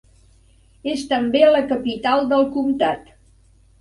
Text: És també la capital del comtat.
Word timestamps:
És 0.93 1.03
també 1.11 1.43
la 1.55 1.61
capital 1.73 2.25
del 2.33 2.49
comtat. 2.57 3.13